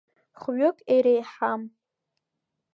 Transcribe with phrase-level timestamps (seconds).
[0.39, 1.61] Хәҩык иреиҳам!